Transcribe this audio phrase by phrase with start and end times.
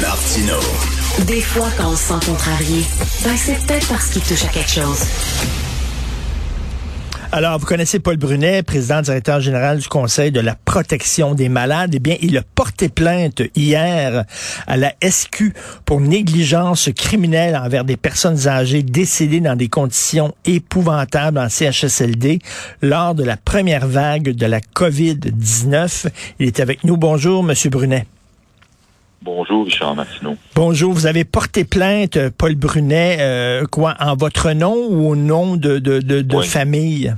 [0.00, 0.58] Martino.
[1.26, 2.84] Des fois, quand on se sent contrarié,
[3.24, 5.00] ben c'est peut-être parce qu'il touche à quelque chose.
[7.32, 11.94] Alors, vous connaissez Paul Brunet, président directeur général du Conseil de la protection des malades.
[11.94, 14.24] Eh bien, il a porté plainte hier
[14.66, 15.52] à la SQ
[15.84, 22.38] pour négligence criminelle envers des personnes âgées décédées dans des conditions épouvantables en CHSLD
[22.82, 26.06] lors de la première vague de la COVID-19.
[26.38, 26.96] Il est avec nous.
[26.96, 28.06] Bonjour, Monsieur Brunet.
[29.22, 30.36] Bonjour, Richard Martineau.
[30.54, 35.56] Bonjour, vous avez porté plainte, Paul Brunet, euh, quoi, en votre nom ou au nom
[35.56, 37.14] de, de, de, de famille?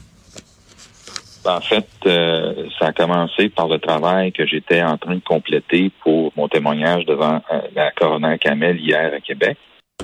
[1.45, 5.91] En fait, euh, ça a commencé par le travail que j'étais en train de compléter
[6.03, 9.57] pour mon témoignage devant euh, la coroner Kamel hier à Québec.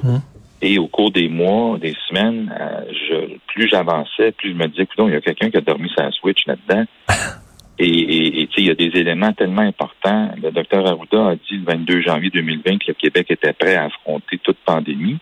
[0.02, 0.20] Hum.
[0.62, 2.50] Et au cours des mois, des semaines,
[2.90, 5.90] je, plus j'avançais, plus je me disais, écoute, il y a quelqu'un qui a dormi
[5.94, 6.84] sa switch là-dedans.
[7.78, 10.30] Et, et, il y a des éléments tellement importants.
[10.40, 13.84] Le docteur Arruda a dit le 22 janvier 2020 que le Québec était prêt à
[13.84, 15.18] affronter toute pandémie.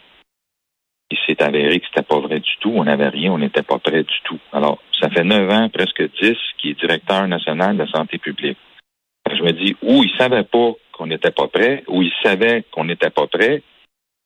[1.10, 2.72] Il s'est avéré que c'était pas vrai du tout.
[2.74, 4.38] On n'avait rien, on n'était pas prêt du tout.
[4.52, 8.58] Alors, ça fait neuf ans, presque dix, qu'il est directeur national de la santé publique.
[9.30, 12.84] Je me dis, ou il savait pas qu'on n'était pas prêt, ou il savait qu'on
[12.84, 13.62] n'était pas prêt,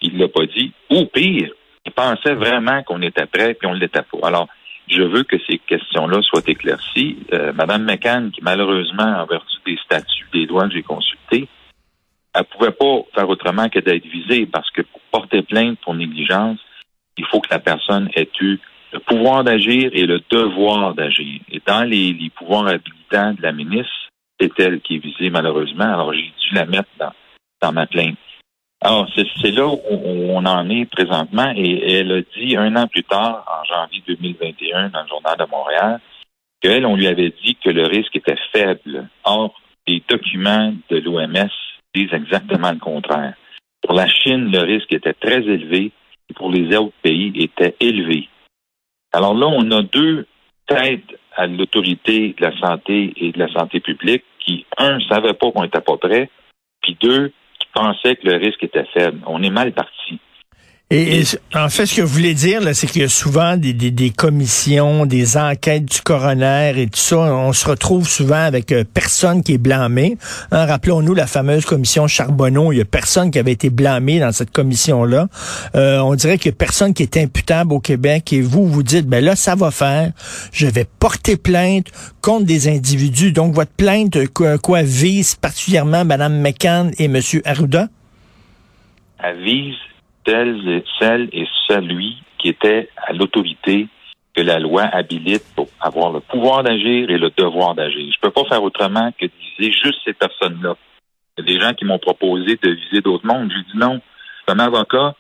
[0.01, 1.51] il l'a pas dit, ou pire,
[1.85, 4.27] il pensait vraiment qu'on était prêt, puis on l'était pas.
[4.27, 4.49] Alors,
[4.89, 7.19] je veux que ces questions-là soient éclaircies.
[7.33, 11.49] Euh, Madame McCann, qui malheureusement, en vertu des statuts des lois que j'ai consultés,
[12.35, 16.59] elle pouvait pas faire autrement que d'être visée parce que pour porter plainte pour négligence,
[17.17, 18.59] il faut que la personne ait eu
[18.93, 21.41] le pouvoir d'agir et le devoir d'agir.
[21.51, 23.93] Et dans les, pouvoirs habilitants de la ministre,
[24.39, 25.85] c'est elle qui est visée malheureusement.
[25.85, 27.13] Alors j'ai dû la mettre dans,
[27.63, 28.19] dans ma plainte.
[28.87, 29.09] Alors,
[29.43, 33.45] c'est là où on en est présentement et elle a dit un an plus tard,
[33.51, 36.01] en janvier 2021, dans le journal de Montréal,
[36.61, 39.09] qu'elle, on lui avait dit que le risque était faible.
[39.25, 41.51] Or, les documents de l'OMS
[41.97, 43.35] disent exactement le contraire.
[43.83, 45.91] Pour la Chine, le risque était très élevé
[46.31, 48.29] et pour les autres pays était élevé.
[49.13, 50.29] Alors là, on a deux
[50.69, 55.35] têtes à l'autorité de la santé et de la santé publique qui, un, ne savaient
[55.35, 56.31] pas qu'on était pas prêt,
[56.83, 57.33] puis deux,
[57.77, 59.21] pensait que le risque était faible.
[59.27, 60.19] On est mal parti.
[60.89, 64.11] Et, en fait, ce que vous voulez dire, c'est qu'il y a souvent des, des,
[64.11, 67.17] commissions, des enquêtes du coroner et tout ça.
[67.17, 70.17] On se retrouve souvent avec euh, personne qui est blâmé.
[70.53, 72.71] Hein, Rappelons-nous la fameuse commission Charbonneau.
[72.71, 75.27] Il y a personne qui avait été blâmé dans cette commission-là.
[75.75, 78.33] Euh, on dirait qu'il y a personne qui est imputable au Québec.
[78.33, 80.13] Et vous, vous dites, ben là, ça va faire.
[80.53, 81.89] Je vais porter plainte
[82.21, 83.33] contre des individus.
[83.33, 87.21] Donc, votre plainte, quoi, quoi vise particulièrement Mme McCann et M.
[87.45, 87.89] Arruda?
[89.19, 89.75] Elle vise
[90.27, 93.89] celle et celui qui était à l'autorité
[94.35, 98.13] que la loi habilite pour avoir le pouvoir d'agir et le devoir d'agir.
[98.15, 100.77] Je peux pas faire autrement que de viser juste ces personnes-là.
[101.39, 103.51] Il y a des gens qui m'ont proposé de viser d'autres mondes.
[103.51, 104.01] J'ai dit non.
[104.47, 105.15] Comme avocat,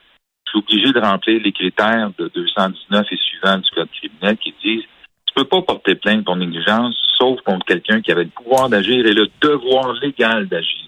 [0.47, 4.55] je suis obligé de remplir les critères de 219 et suivants du Code criminel qui
[4.62, 4.84] disent
[5.27, 9.05] tu peux pas porter plainte pour négligence sauf contre quelqu'un qui avait le pouvoir d'agir
[9.06, 10.87] et le devoir légal d'agir.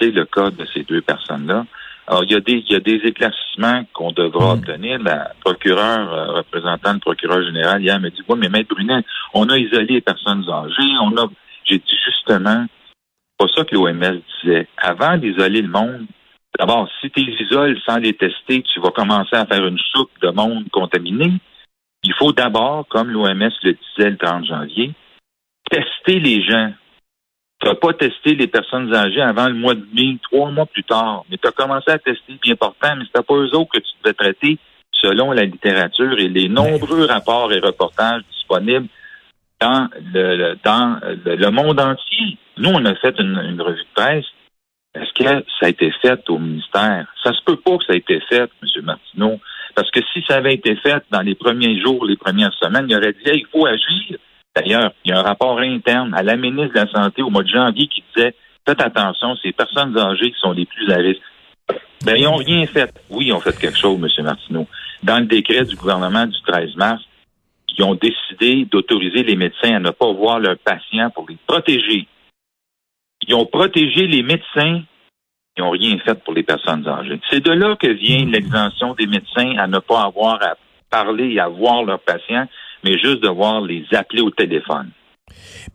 [0.00, 1.64] C'est le cas de ces deux personnes-là.
[2.06, 4.58] Alors, il y a des, il y a des éclaircissements qu'on devra hmm.
[4.58, 4.98] obtenir.
[5.02, 9.02] La procureure, euh, représentant le procureur général, hier me dit, ouais, mais Maître Brunet,
[9.34, 11.26] on a isolé les personnes âgées, on a,
[11.64, 12.66] j'ai dit justement,
[13.38, 14.68] pas ça que l'OMS disait.
[14.78, 16.06] Avant d'isoler le monde,
[16.58, 20.12] d'abord, si tu les isoles sans les tester, tu vas commencer à faire une soupe
[20.22, 21.32] de monde contaminé.
[22.04, 24.92] Il faut d'abord, comme l'OMS le disait le 30 janvier,
[25.70, 26.72] tester les gens
[27.60, 30.84] tu n'as pas testé les personnes âgées avant le mois de mai, trois mois plus
[30.84, 31.24] tard.
[31.30, 33.90] Mais tu as commencé à tester bien portant, mais c'était pas eux autres que tu
[34.02, 34.58] devais traiter
[34.92, 38.88] selon la littérature et les nombreux rapports et reportages disponibles
[39.60, 42.38] dans le, dans le, monde entier.
[42.58, 44.24] Nous, on a fait une, revue de presse.
[44.94, 47.06] Est-ce que ça a été fait au ministère?
[47.22, 48.84] Ça se peut pas que ça ait été fait, M.
[48.84, 49.40] Martineau.
[49.74, 52.96] Parce que si ça avait été fait dans les premiers jours, les premières semaines, il
[52.96, 54.18] aurait dit, il faut agir.
[54.56, 57.42] D'ailleurs, il y a un rapport interne à la ministre de la Santé au mois
[57.42, 58.34] de janvier qui disait
[58.66, 61.20] faites attention, ces personnes âgées qui sont les plus à risque.
[62.04, 62.90] Ben, ils n'ont rien fait.
[63.10, 64.24] Oui, ils ont fait quelque chose, M.
[64.24, 64.66] Martineau.
[65.02, 67.02] Dans le décret du gouvernement du 13 mars,
[67.76, 72.08] ils ont décidé d'autoriser les médecins à ne pas voir leurs patients pour les protéger.
[73.28, 74.82] Ils ont protégé les médecins,
[75.56, 77.20] ils n'ont rien fait pour les personnes âgées.
[77.30, 80.54] C'est de là que vient l'exemption des médecins à ne pas avoir à
[80.90, 82.46] parler et à voir leurs patients
[82.84, 84.90] mais juste devoir les appeler au téléphone.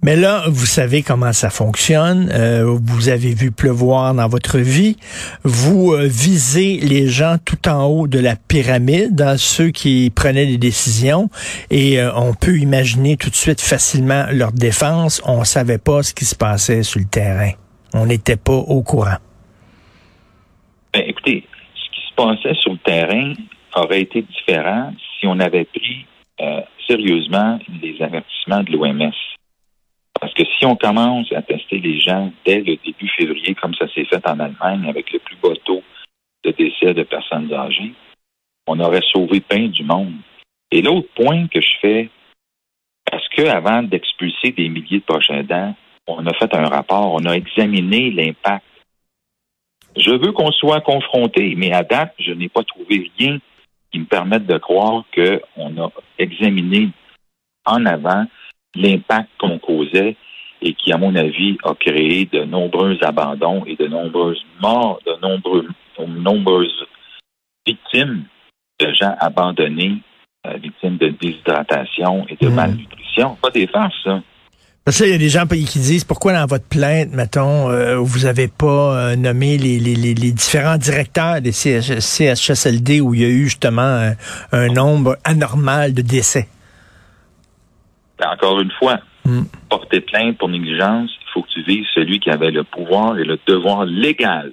[0.04, 2.30] Mais là, vous savez comment ça fonctionne.
[2.34, 4.96] Euh, vous avez vu pleuvoir dans votre vie.
[5.44, 10.48] Vous euh, visez les gens tout en haut de la pyramide, dans ceux qui prenaient
[10.48, 11.30] des décisions,
[11.70, 15.22] et euh, on peut imaginer tout de suite facilement leur défense.
[15.26, 17.52] On savait pas ce qui se passait sur le terrain.
[17.94, 19.18] On n'était pas au courant.
[20.94, 21.46] Ben, écoutez,
[21.76, 23.34] ce qui se passait sur le terrain
[23.76, 26.06] aurait été différent si on avait pris
[26.92, 29.14] sérieusement les avertissements de l'OMS.
[30.20, 33.88] Parce que si on commence à tester les gens dès le début février, comme ça
[33.94, 35.84] s'est fait en Allemagne, avec le plus bas taux
[36.44, 37.94] de décès de personnes âgées,
[38.68, 40.14] on aurait sauvé plein du monde.
[40.72, 42.10] Et l'autre point que je fais,
[43.10, 45.76] parce que avant d'expulser des milliers de prochains dents,
[46.08, 48.66] on a fait un rapport, on a examiné l'impact.
[49.98, 53.40] Je veux qu'on soit confronté, mais à date, je n'ai pas trouvé rien
[53.92, 56.90] qui me permette de croire qu'on a examiné
[57.66, 58.26] en avant
[58.76, 60.16] l'impact qu'on causait
[60.62, 65.14] et qui, à mon avis, a créé de nombreux abandons et de nombreuses morts, de
[65.22, 65.68] nombreux,
[66.08, 66.86] nombreuses
[67.66, 68.26] victimes
[68.80, 69.98] de gens abandonnés,
[70.46, 72.56] euh, victimes de déshydratation et de mmh.
[72.56, 73.36] malnutrition.
[73.42, 74.22] Pas des farces, ça.
[74.84, 78.26] Parce qu'il y a des gens qui disent pourquoi dans votre plainte, mettons, euh, vous
[78.26, 83.30] avez pas euh, nommé les, les, les, différents directeurs des CHSLD où il y a
[83.30, 84.14] eu justement
[84.52, 86.48] un nombre anormal de décès?
[88.22, 89.44] Ben, encore une fois, hmm.
[89.70, 93.24] porter plainte pour négligence, il faut que tu vises celui qui avait le pouvoir et
[93.24, 94.52] le devoir légal.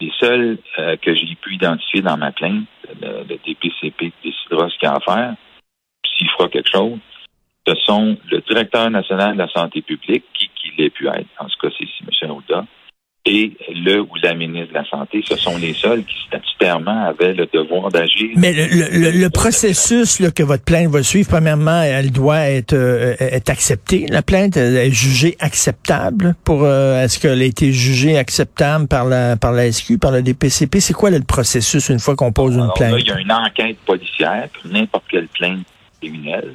[0.00, 2.66] Les seuls euh, que j'ai pu identifier dans ma plainte,
[3.00, 5.34] le, DPCP décidera ce qu'il a à faire,
[6.16, 6.98] s'il fera quelque chose,
[7.66, 11.48] ce sont le directeur national de la santé publique, qui, qui l'ait pu être, en
[11.48, 12.30] ce cas c'est M.
[12.30, 12.64] Ouda,
[13.26, 17.34] et le ou la ministre de la Santé, ce sont les seuls qui statutairement avaient
[17.34, 18.30] le devoir d'agir.
[18.36, 24.06] Mais le, processus que votre plainte va suivre, premièrement, elle doit être, euh, être acceptée.
[24.08, 29.36] La plainte est jugée acceptable pour euh, est-ce qu'elle a été jugée acceptable par la
[29.36, 30.78] par la SQ, par le DPCP?
[30.78, 32.94] C'est quoi le processus une fois qu'on pose une plainte?
[33.00, 35.66] il y a une enquête policière, n'importe quelle plainte
[36.00, 36.54] criminelle.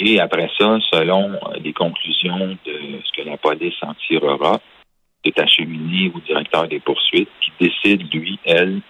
[0.00, 4.60] Et après ça, selon les conclusions de ce que la police en tirera,
[5.24, 8.80] est acheminé au directeur des poursuites qui décide, lui, elle,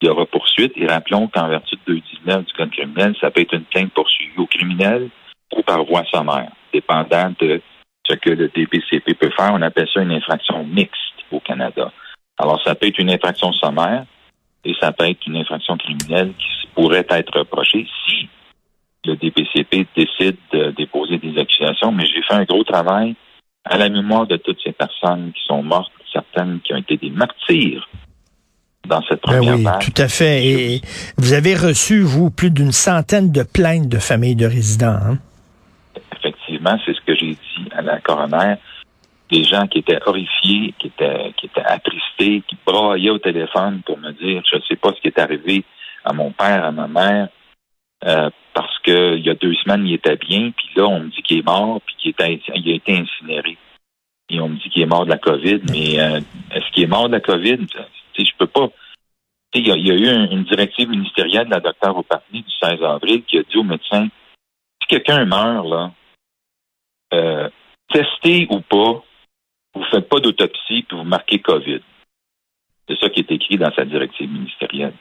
[0.00, 0.72] il y aura poursuite.
[0.76, 4.38] Et rappelons qu'en vertu de 219 du Code criminel, ça peut être une plainte poursuivie
[4.38, 5.10] au criminel
[5.56, 7.60] ou par voie sommaire, dépendant de
[8.08, 9.52] ce que le DPCP peut faire.
[9.52, 10.98] On appelle ça une infraction mixte
[11.30, 11.92] au Canada.
[12.38, 14.04] Alors, ça peut être une infraction sommaire
[14.64, 17.86] et ça peut être une infraction criminelle qui pourrait être reprochée
[19.08, 21.92] le DPCP décide de déposer des accusations.
[21.92, 23.14] Mais j'ai fait un gros travail
[23.64, 27.10] à la mémoire de toutes ces personnes qui sont mortes, certaines qui ont été des
[27.10, 27.88] martyrs
[28.86, 30.46] dans cette ben première ben oui, Tout à fait.
[30.46, 30.80] Et
[31.16, 34.98] vous avez reçu, vous, plus d'une centaine de plaintes de familles de résidents.
[35.02, 35.18] Hein?
[36.16, 38.54] Effectivement, c'est ce que j'ai dit à la coroner.
[39.30, 43.98] Des gens qui étaient horrifiés, qui étaient, qui étaient attristés, qui braillaient au téléphone pour
[43.98, 45.64] me dire, je ne sais pas ce qui est arrivé
[46.02, 47.28] à mon père, à ma mère,
[48.06, 48.30] euh,
[48.88, 51.46] qu'il y a deux semaines, il était bien, puis là, on me dit qu'il est
[51.46, 53.56] mort, puis qu'il a été incinéré.
[54.30, 56.20] Et on me dit qu'il est mort de la COVID, mais euh,
[56.50, 57.58] est-ce qu'il est mort de la COVID?
[58.18, 58.68] Je peux pas.
[59.54, 63.38] Il y, a, eu une directive ministérielle de la docteure au du 16 avril qui
[63.38, 64.08] a dit aux médecins
[64.82, 65.92] si quelqu'un meurt, là,
[67.14, 67.48] euh,
[68.50, 69.02] ou pas,
[69.74, 71.80] vous faites pas d'autopsie puis vous marquez COVID.
[72.88, 74.94] C'est ça qui est écrit dans sa directive ministérielle.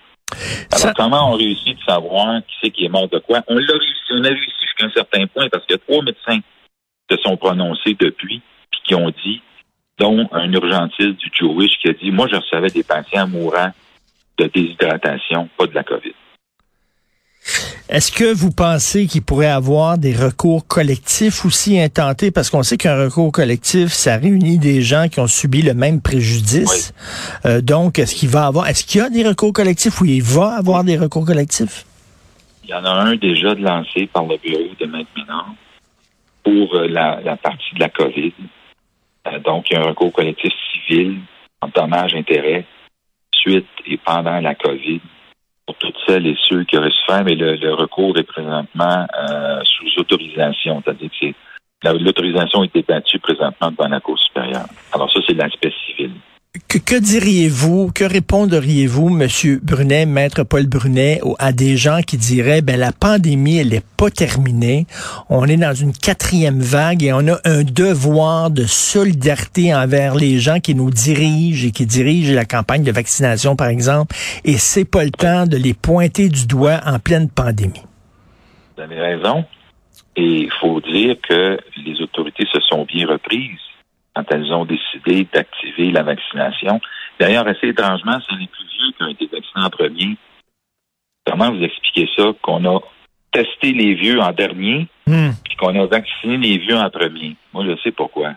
[0.71, 3.41] Alors, comment on réussit de savoir qui c'est qui est mort de quoi?
[3.47, 6.03] On l'a réussi, on a réussi jusqu'à un certain point parce qu'il y a trois
[6.03, 8.41] médecins qui se sont prononcés depuis
[8.71, 9.41] puis qui ont dit,
[9.97, 13.71] dont un urgentiste du Jewish qui a dit, moi, je recevais des patients mourants
[14.37, 16.13] de déshydratation, pas de la COVID.
[17.89, 22.31] Est-ce que vous pensez qu'il pourrait avoir des recours collectifs aussi intentés?
[22.31, 26.01] Parce qu'on sait qu'un recours collectif, ça réunit des gens qui ont subi le même
[26.01, 26.94] préjudice.
[27.45, 30.21] Euh, donc, est-ce qu'il va avoir, est-ce qu'il y a des recours collectifs ou il
[30.21, 31.85] va avoir des recours collectifs?
[32.63, 35.54] Il y en a un déjà de lancé par le bureau de Maître Ménard
[36.44, 38.33] pour euh, la, partie de la COVID.
[39.27, 41.19] Euh, donc, il y a un recours collectif civil
[41.61, 42.66] en dommages-intérêts
[43.31, 44.99] suite et pendant la COVID
[46.07, 51.09] celles et ceux qui auraient souffert, mais le, recours est présentement euh, sous autorisation, c'est-à-dire
[51.81, 54.66] que l'autorisation est débattue présentement devant la Cour supérieure.
[54.94, 56.11] Alors ça, c'est l'aspect civil.
[56.68, 62.80] Que, diriez-vous, que répondriez-vous, Monsieur Brunet, Maître Paul Brunet, à des gens qui diraient, ben
[62.80, 64.85] la pandémie, elle n'est pas terminée,
[65.30, 70.39] on est dans une quatrième vague et on a un devoir de solidarité envers les
[70.39, 74.89] gens qui nous dirigent et qui dirigent la campagne de vaccination, par exemple, et c'est
[74.89, 77.83] pas le temps de les pointer du doigt en pleine pandémie.
[78.75, 79.45] Vous avez raison.
[80.16, 83.59] Et il faut dire que les autorités se sont bien reprises
[84.18, 86.81] quand elles ont décidé d'activer la vaccination.
[87.19, 90.18] D'ailleurs, assez étrangement, c'est les plus vieux qui ont été vaccinés en premier.
[91.26, 92.31] Comment vous expliquer ça?
[92.42, 92.80] Qu'on a
[93.31, 95.31] testé les vieux en dernier, hmm.
[95.44, 97.36] puis qu'on a vacciné les vieux en premier?
[97.54, 98.33] Moi, je sais pourquoi.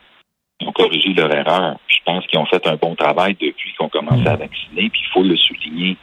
[0.61, 1.79] Ils ont corrigé leur erreur.
[1.87, 5.13] Je pense qu'ils ont fait un bon travail depuis qu'on commençait à vacciner, puis il
[5.13, 5.97] faut le souligner.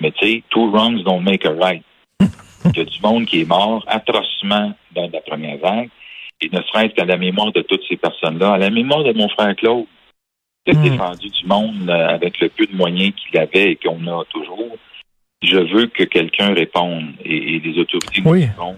[0.00, 1.84] Mais tu sais, two wrongs don't make a right.
[2.64, 5.90] Il y a du monde qui est mort atrocement dans la première vague,
[6.40, 9.28] et ne serait-ce qu'à la mémoire de toutes ces personnes-là, à la mémoire de mon
[9.28, 9.86] frère Claude,
[10.66, 10.82] qui a Mm.
[10.90, 14.76] défendu du monde euh, avec le peu de moyens qu'il avait et qu'on a toujours.
[15.42, 18.76] Je veux que quelqu'un réponde, et, et les autorités nous répondent.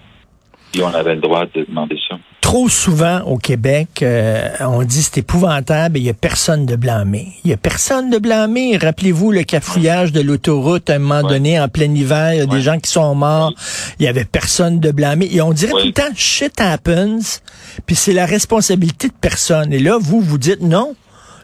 [0.75, 2.17] Et on avait le droit de demander ça.
[2.41, 6.77] Trop souvent au Québec, euh, on dit c'est épouvantable et il n'y a personne de
[6.77, 7.29] blâmé.
[7.45, 8.77] Il n'y a personne de blâmé.
[8.77, 11.35] Rappelez-vous le cafouillage de l'autoroute à un moment Ouais.
[11.35, 13.53] donné en plein hiver, il y a des gens qui sont morts.
[13.99, 15.29] Il y avait personne de blâmé.
[15.31, 17.41] Et on dirait tout le temps shit happens,
[17.87, 19.73] puis c'est la responsabilité de personne.
[19.73, 20.95] Et là, vous, vous dites non.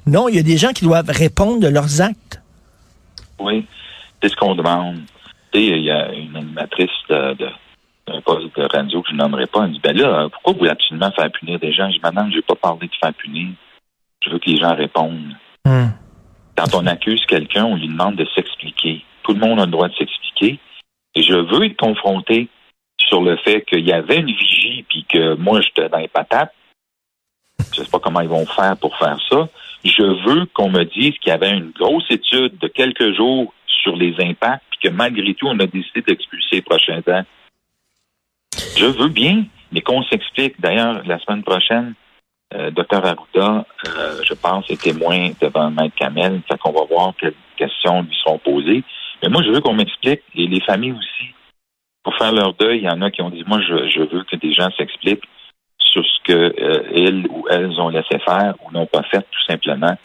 [0.07, 2.41] Non, il y a des gens qui doivent répondre de leurs actes.
[3.39, 3.67] Oui,
[4.23, 4.99] c'est ce qu'on demande.
[5.55, 7.47] Il y a une animatrice de, de,
[8.07, 9.65] d'un poste de radio que je nommerai pas.
[9.65, 11.89] Elle dit, ben là, pourquoi vous voulez absolument faire punir des gens?
[11.89, 13.49] Je dis, madame, je n'ai pas parlé de faire punir.
[14.23, 15.35] Je veux que les gens répondent.
[15.65, 15.89] Hmm.
[16.57, 19.05] Quand on accuse quelqu'un, on lui demande de s'expliquer.
[19.23, 20.59] Tout le monde a le droit de s'expliquer.
[21.15, 22.49] Et je veux être confronté
[22.99, 26.53] sur le fait qu'il y avait une vigie puis que moi, j'étais dans les patates.
[27.73, 29.49] Je sais pas comment ils vont faire pour faire ça.
[29.85, 33.97] Je veux qu'on me dise qu'il y avait une grosse étude de quelques jours sur
[33.97, 37.25] les impacts puis que malgré tout, on a décidé d'expulser les prochains temps.
[38.77, 40.61] Je veux bien, mais qu'on s'explique.
[40.61, 41.95] D'ailleurs, la semaine prochaine,
[42.55, 46.41] euh, Dr Arruda, euh, je pense, est témoin devant Maître Kamel.
[46.49, 48.83] Fait qu'on va voir quelles questions lui seront posées.
[49.23, 51.35] Mais moi, je veux qu'on m'explique, et les familles aussi.
[52.03, 54.25] Pour faire leur deuil, il y en a qui ont dit, moi, je, je veux
[54.25, 55.25] que des gens s'expliquent
[55.79, 59.45] sur ce que euh, ils ou elles ont laissé faire ou n'ont pas fait, tout
[59.49, 59.97] simplement,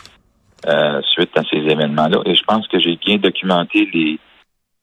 [0.67, 2.21] euh, suite à ces événements-là.
[2.25, 4.19] Et je pense que j'ai bien documenté les,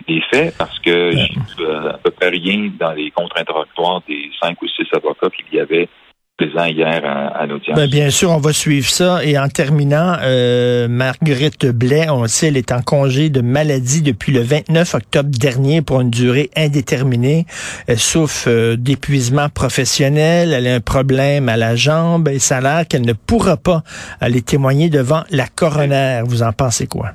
[0.09, 4.31] les faits parce que j'ai vu euh, à peu près rien dans les contre-interrogatoires des
[4.41, 5.89] cinq ou six avocats qu'il y avait
[6.37, 7.77] présents hier à, à l'audience.
[7.77, 9.25] Ben, bien sûr, on va suivre ça.
[9.25, 14.03] Et en terminant, euh, Marguerite Blais, on le sait, elle est en congé de maladie
[14.03, 17.47] depuis le 29 octobre dernier pour une durée indéterminée.
[17.87, 22.61] Elle souffre euh, d'épuisement professionnel, elle a un problème à la jambe et ça a
[22.61, 23.83] l'air qu'elle ne pourra pas
[24.21, 26.23] aller témoigner devant la coroner.
[26.27, 27.13] Vous en pensez quoi?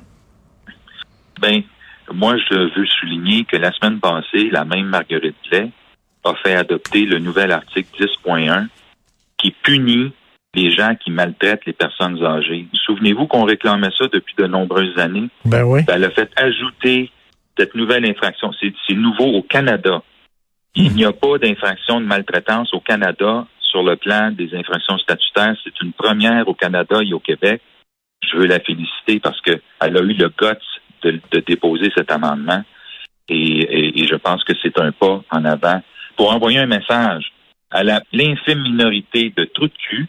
[1.40, 1.62] Ben,
[2.12, 5.70] moi, je veux souligner que la semaine passée, la même Marguerite Blais
[6.24, 8.68] a fait adopter le nouvel article 10.1
[9.38, 10.12] qui punit
[10.54, 12.66] les gens qui maltraitent les personnes âgées.
[12.84, 15.28] Souvenez-vous qu'on réclamait ça depuis de nombreuses années.
[15.44, 15.80] Ben oui.
[15.88, 17.10] Elle a fait ajouter
[17.58, 18.50] cette nouvelle infraction.
[18.60, 20.02] C'est c'est nouveau au Canada.
[20.74, 25.56] Il n'y a pas d'infraction de maltraitance au Canada sur le plan des infractions statutaires.
[25.64, 27.60] C'est une première au Canada et au Québec.
[28.22, 32.62] Je veux la féliciter parce qu'elle a eu le guts de, de déposer cet amendement.
[33.28, 35.80] Et, et- et je pense que c'est un pas en avant
[36.16, 37.24] pour envoyer un message
[37.70, 40.08] à l'infime minorité de trous de cul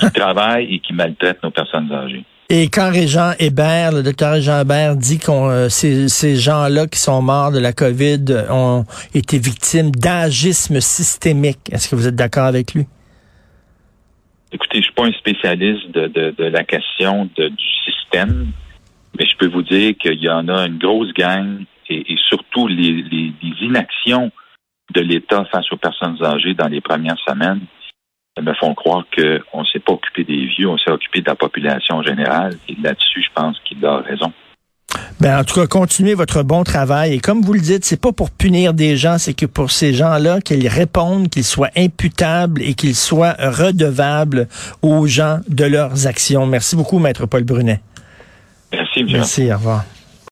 [0.00, 2.24] qui travaillent et qui maltraitent nos personnes âgées.
[2.48, 6.98] Et quand Régent Hébert, le docteur Régent Hébert dit qu'on euh, ces, ces gens-là qui
[6.98, 12.44] sont morts de la COVID ont été victimes d'agisme systémique, est-ce que vous êtes d'accord
[12.46, 12.86] avec lui?
[14.52, 18.48] Écoutez, je suis pas un spécialiste de, de, de la question de- du système,
[19.18, 23.32] mais je peux vous dire qu'il y en a une grosse gang et, surtout les
[23.60, 24.30] inactions
[24.94, 27.60] de l'État face aux personnes âgées dans les premières semaines
[28.40, 31.34] me font croire qu'on ne s'est pas occupé des vieux, on s'est occupé de la
[31.34, 32.56] population générale.
[32.68, 34.32] Et là-dessus, je pense qu'il a raison.
[35.20, 37.14] Ben, en tout cas, continuez votre bon travail.
[37.14, 39.92] Et comme vous le dites, c'est pas pour punir des gens, c'est que pour ces
[39.92, 44.48] gens-là, qu'ils répondent, qu'ils soient imputables et qu'ils soient redevables
[44.80, 46.46] aux gens de leurs actions.
[46.46, 47.80] Merci beaucoup, Maître Paul Brunet.
[48.72, 49.06] Merci, M.
[49.10, 49.84] Merci, au revoir.